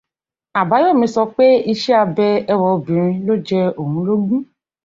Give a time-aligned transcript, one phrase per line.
[0.59, 4.41] Àbáyọ̀mí sọpé iṣẹ́ abẹ ẹwà Obìnrin ló jẹ òun lógún.